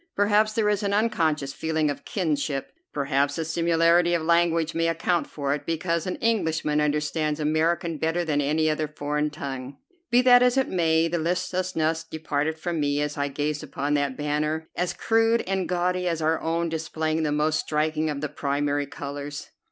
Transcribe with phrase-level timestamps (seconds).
[0.15, 5.27] Perhaps there is an unconscious feeling of kinship; perhaps the similarity of language may account
[5.27, 9.77] for it, because an Englishman understands American better than any other foreign tongue.
[10.09, 14.17] Be that as it may, the listlessness departed from me as I gazed upon that
[14.17, 18.87] banner, as crude and gaudy as our own, displaying the most striking of the primary
[18.87, 19.51] colors.